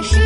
[0.00, 0.16] 师。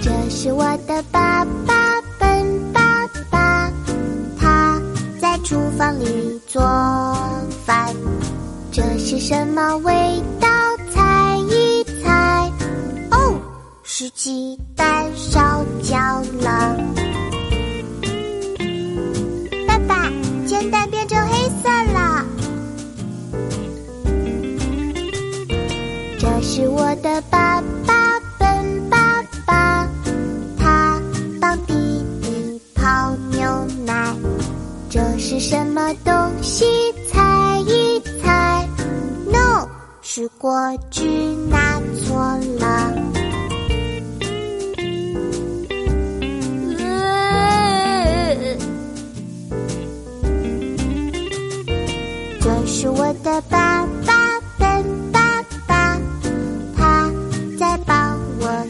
[0.00, 3.70] 这是我的爸爸，笨爸爸，
[4.38, 4.80] 他
[5.20, 6.62] 在厨房里做
[7.64, 7.94] 饭。
[8.72, 9.92] 这是什么味
[10.40, 10.48] 道？
[10.90, 12.50] 猜一猜。
[13.10, 13.38] 哦，
[13.82, 15.51] 是鸡蛋烧
[26.92, 29.88] 我的爸爸，笨爸爸，
[30.58, 31.00] 他
[31.40, 31.72] 帮弟
[32.20, 34.14] 弟泡牛奶。
[34.90, 36.66] 这是什么东西？
[37.10, 38.68] 猜一猜。
[39.26, 39.66] No，
[40.02, 40.52] 是果
[40.90, 41.08] 汁
[41.48, 42.92] 拿错了。
[52.38, 54.84] 这是我的爸爸，笨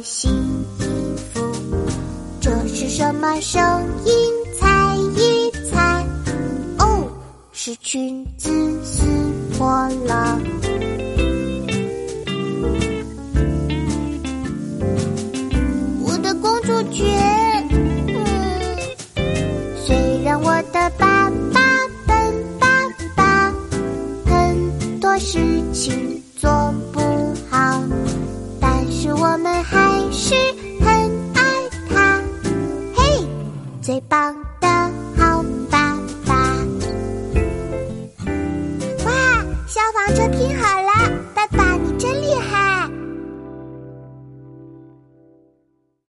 [0.03, 0.33] 新
[0.78, 0.84] 衣
[1.33, 1.41] 服。
[2.41, 3.62] 这是什么声
[4.05, 4.12] 音？
[4.59, 6.05] 猜一猜。
[6.78, 7.09] 哦，
[7.53, 8.50] 是裙子
[8.83, 9.05] 撕
[9.56, 9.69] 破
[10.06, 10.39] 了。
[16.05, 17.06] 我的公主裙。
[17.70, 18.77] 嗯，
[19.87, 21.61] 虽然我的爸爸
[22.06, 22.16] 笨
[22.59, 22.66] 爸
[23.16, 23.53] 爸，
[24.27, 25.39] 很多事
[25.72, 26.50] 情做
[26.92, 27.00] 不
[30.80, 30.86] 很
[31.34, 32.22] 爱他。
[32.94, 33.27] 嘿，
[33.80, 34.52] 最棒！